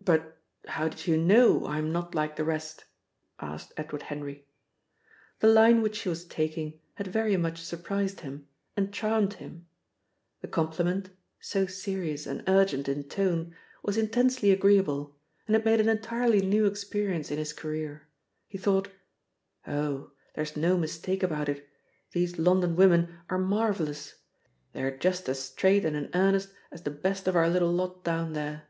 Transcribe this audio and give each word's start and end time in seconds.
"But 0.00 0.38
how 0.66 0.88
did 0.88 1.06
you 1.06 1.16
know 1.16 1.68
I'm 1.68 1.92
not 1.92 2.16
like 2.16 2.34
the 2.34 2.42
rest?" 2.42 2.84
asked 3.38 3.72
Edward 3.76 4.02
Henry. 4.02 4.44
The 5.38 5.46
line 5.46 5.82
which 5.82 5.98
she 6.00 6.08
was 6.08 6.24
taking 6.24 6.80
had 6.94 7.06
very 7.06 7.36
much 7.36 7.62
surprised 7.62 8.22
him, 8.22 8.48
and 8.76 8.92
charmed 8.92 9.34
him. 9.34 9.68
The 10.40 10.48
compliment, 10.48 11.10
so 11.38 11.64
serious 11.66 12.26
and 12.26 12.42
urgent 12.48 12.88
in 12.88 13.04
tone, 13.04 13.54
was 13.84 13.96
intensely 13.96 14.50
agreeable, 14.50 15.14
and 15.46 15.54
it 15.54 15.64
made 15.64 15.78
an 15.78 15.88
entirely 15.88 16.40
new 16.42 16.66
experience 16.66 17.30
in 17.30 17.38
his 17.38 17.52
career. 17.52 18.08
He 18.48 18.58
thought: 18.58 18.88
"Oh! 19.64 20.10
There's 20.34 20.56
no 20.56 20.76
mistake 20.76 21.22
about 21.22 21.48
it. 21.48 21.68
These 22.10 22.36
London 22.36 22.74
women 22.74 23.20
are 23.30 23.38
marvellous! 23.38 24.16
They're 24.72 24.98
just 24.98 25.28
as 25.28 25.38
straight 25.38 25.84
and 25.84 25.94
in 25.94 26.10
earnest 26.14 26.48
as 26.72 26.82
the 26.82 26.90
best 26.90 27.28
of 27.28 27.36
our 27.36 27.48
little 27.48 27.70
lot 27.70 28.02
down 28.02 28.32
there. 28.32 28.64